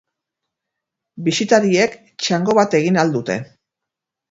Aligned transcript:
Bisitariek 1.27 1.95
txango 2.25 2.59
bat 2.63 2.77
egin 2.83 3.01
ahal 3.05 3.17
dute. 3.21 3.39